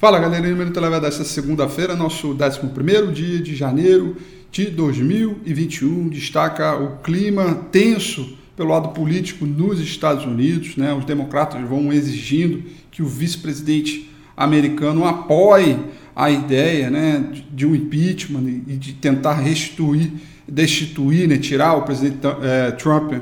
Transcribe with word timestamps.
Fala 0.00 0.20
galerinha, 0.20 0.54
Minuto 0.54 0.76
Eleva 0.76 1.00
desta 1.00 1.24
segunda-feira, 1.24 1.96
nosso 1.96 2.28
11 2.28 3.12
dia 3.12 3.40
de 3.40 3.56
janeiro 3.56 4.16
de 4.48 4.66
2021. 4.66 6.08
Destaca 6.08 6.76
o 6.76 6.98
clima 6.98 7.66
tenso 7.72 8.38
pelo 8.56 8.68
lado 8.68 8.90
político 8.90 9.44
nos 9.44 9.80
Estados 9.80 10.24
Unidos. 10.24 10.76
Né? 10.76 10.94
Os 10.94 11.04
democratas 11.04 11.60
vão 11.68 11.92
exigindo 11.92 12.62
que 12.92 13.02
o 13.02 13.06
vice-presidente 13.06 14.08
americano 14.36 15.04
apoie 15.04 15.76
a 16.14 16.30
ideia 16.30 16.88
né, 16.90 17.32
de 17.50 17.66
um 17.66 17.74
impeachment 17.74 18.62
e 18.68 18.76
de 18.76 18.92
tentar 18.92 19.34
restituir, 19.34 20.12
destituir, 20.46 21.26
né, 21.26 21.38
tirar 21.38 21.74
o 21.74 21.82
presidente 21.82 22.20
é, 22.40 22.70
Trump, 22.70 23.14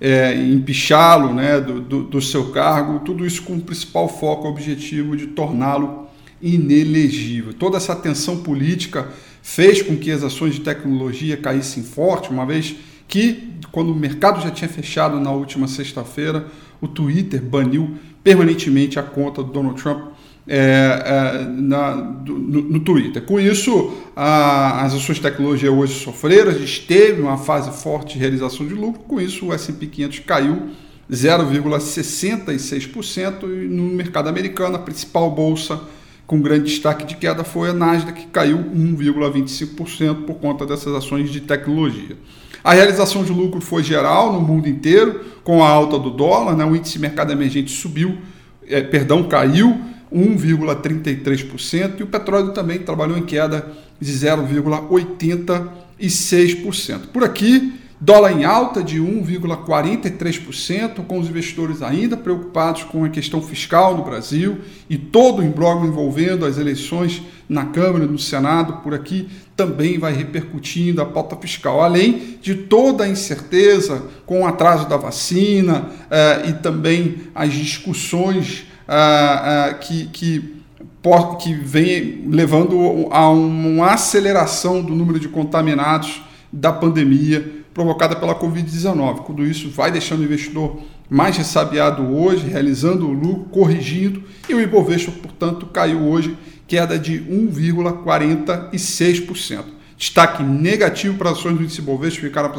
é, 0.00 0.34
empichá-lo 0.34 1.34
né, 1.34 1.60
do, 1.60 1.78
do, 1.78 2.04
do 2.04 2.22
seu 2.22 2.52
cargo. 2.52 3.00
Tudo 3.00 3.26
isso 3.26 3.42
com 3.42 3.56
o 3.56 3.60
principal 3.60 4.08
foco, 4.08 4.48
objetivo 4.48 5.14
de 5.14 5.26
torná-lo 5.26 6.00
inelegível. 6.42 7.54
Toda 7.54 7.76
essa 7.76 7.94
tensão 7.94 8.42
política 8.42 9.08
fez 9.42 9.82
com 9.82 9.96
que 9.96 10.10
as 10.10 10.22
ações 10.22 10.54
de 10.54 10.60
tecnologia 10.60 11.36
caíssem 11.36 11.82
forte, 11.82 12.30
uma 12.30 12.44
vez 12.44 12.74
que, 13.06 13.50
quando 13.70 13.92
o 13.92 13.94
mercado 13.94 14.42
já 14.42 14.50
tinha 14.50 14.68
fechado 14.68 15.20
na 15.20 15.30
última 15.30 15.68
sexta-feira, 15.68 16.46
o 16.80 16.88
Twitter 16.88 17.42
baniu 17.42 17.96
permanentemente 18.24 18.98
a 18.98 19.02
conta 19.02 19.42
do 19.42 19.52
Donald 19.52 19.80
Trump 19.80 20.12
é, 20.46 21.02
é, 21.04 21.44
na, 21.48 21.94
do, 21.94 22.38
no, 22.38 22.62
no, 22.62 22.78
Twitter. 22.80 23.22
Com 23.22 23.38
isso, 23.38 23.92
a, 24.16 24.82
as 24.84 24.94
ações 24.94 25.16
de 25.16 25.22
tecnologia 25.22 25.70
hoje 25.70 25.94
sofreram, 25.94 26.50
a 26.50 26.54
gente 26.54 26.84
teve 26.86 27.22
uma 27.22 27.38
fase 27.38 27.70
forte 27.82 28.14
de 28.14 28.18
realização 28.18 28.66
de 28.66 28.74
lucro, 28.74 29.02
com 29.02 29.20
isso 29.20 29.46
o 29.46 29.52
S&P 29.52 29.86
500 29.86 30.18
caiu 30.20 30.70
0,66% 31.10 33.44
e 33.44 33.68
no 33.68 33.84
mercado 33.84 34.28
americano, 34.28 34.76
a 34.76 34.78
principal 34.78 35.30
bolsa 35.30 35.80
com 36.26 36.40
grande 36.40 36.70
destaque 36.70 37.04
de 37.04 37.16
queda 37.16 37.44
foi 37.44 37.70
a 37.70 37.72
Nasdaq, 37.72 38.20
que 38.20 38.26
caiu 38.28 38.58
1,25% 38.58 40.24
por 40.24 40.36
conta 40.36 40.64
dessas 40.64 40.94
ações 40.94 41.30
de 41.30 41.40
tecnologia. 41.40 42.16
A 42.64 42.74
realização 42.74 43.24
de 43.24 43.32
lucro 43.32 43.60
foi 43.60 43.82
geral 43.82 44.32
no 44.32 44.40
mundo 44.40 44.68
inteiro, 44.68 45.24
com 45.42 45.64
a 45.64 45.68
alta 45.68 45.98
do 45.98 46.10
dólar, 46.10 46.56
né? 46.56 46.64
o 46.64 46.76
índice 46.76 46.96
mercado 46.98 47.32
emergente 47.32 47.72
subiu, 47.72 48.18
é, 48.66 48.80
perdão, 48.80 49.24
caiu 49.24 49.78
1,33% 50.12 52.00
e 52.00 52.02
o 52.02 52.06
petróleo 52.06 52.52
também 52.52 52.78
trabalhou 52.78 53.18
em 53.18 53.24
queda 53.24 53.66
de 54.00 54.12
0,86%. 54.12 57.08
Por 57.12 57.24
aqui, 57.24 57.81
Dólar 58.04 58.32
em 58.32 58.44
alta 58.44 58.82
de 58.82 59.00
1,43%, 59.00 61.04
com 61.06 61.20
os 61.20 61.28
investidores 61.28 61.82
ainda 61.82 62.16
preocupados 62.16 62.82
com 62.82 63.04
a 63.04 63.08
questão 63.08 63.40
fiscal 63.40 63.96
no 63.96 64.02
Brasil 64.02 64.58
e 64.90 64.98
todo 64.98 65.38
o 65.38 65.44
imbróglio 65.44 65.88
envolvendo 65.88 66.44
as 66.44 66.58
eleições 66.58 67.22
na 67.48 67.66
Câmara 67.66 68.04
e 68.04 68.08
no 68.08 68.18
Senado, 68.18 68.78
por 68.82 68.92
aqui 68.92 69.28
também 69.54 70.00
vai 70.00 70.12
repercutindo 70.12 71.00
a 71.00 71.06
pauta 71.06 71.36
fiscal, 71.36 71.80
além 71.80 72.38
de 72.42 72.56
toda 72.56 73.04
a 73.04 73.08
incerteza 73.08 74.02
com 74.26 74.40
o 74.40 74.46
atraso 74.48 74.88
da 74.88 74.96
vacina 74.96 75.88
eh, 76.10 76.48
e 76.48 76.54
também 76.54 77.18
as 77.32 77.52
discussões 77.52 78.66
eh, 78.88 79.70
eh, 79.70 79.74
que, 79.74 80.06
que 80.06 80.60
que 81.40 81.54
vem 81.54 82.24
levando 82.28 83.06
a 83.12 83.30
uma 83.30 83.92
aceleração 83.92 84.82
do 84.82 84.92
número 84.92 85.20
de 85.20 85.28
contaminados 85.28 86.20
da 86.52 86.72
pandemia 86.72 87.61
provocada 87.72 88.14
pela 88.16 88.34
Covid-19. 88.34 89.24
Tudo 89.24 89.42
isso 89.44 89.70
vai 89.70 89.90
deixando 89.90 90.20
o 90.20 90.24
investidor 90.24 90.82
mais 91.08 91.34
ressabiado 91.36 92.02
hoje, 92.02 92.46
realizando 92.46 93.06
o 93.06 93.12
lucro, 93.12 93.44
corrigindo, 93.50 94.22
e 94.48 94.54
o 94.54 94.60
Ibovespa, 94.60 95.12
portanto, 95.12 95.66
caiu 95.66 96.00
hoje, 96.00 96.36
queda 96.66 96.98
de 96.98 97.20
1,46%. 97.20 99.64
Destaque 99.96 100.42
negativo 100.42 101.16
para 101.16 101.30
as 101.30 101.38
ações 101.38 101.56
do 101.56 101.62
índice 101.62 101.80
Ibovespa 101.80 102.22
ficaram 102.22 102.50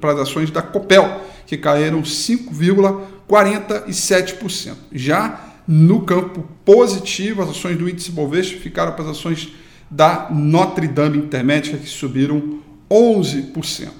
para 0.00 0.12
as 0.12 0.18
ações 0.20 0.50
da 0.50 0.60
Copel, 0.62 1.20
que 1.46 1.56
caíram 1.56 2.02
5,47%. 2.02 4.74
Já 4.92 5.38
no 5.68 6.00
campo 6.00 6.44
positivo, 6.64 7.42
as 7.42 7.50
ações 7.50 7.76
do 7.76 7.88
índice 7.88 8.10
Ibovespa 8.10 8.58
ficaram 8.58 8.90
para 8.92 9.04
as 9.04 9.10
ações 9.10 9.52
da 9.90 10.28
Notre 10.30 10.88
Dame 10.88 11.18
Intermédica, 11.18 11.76
que 11.76 11.88
subiram 11.88 12.60
11%. 12.90 13.99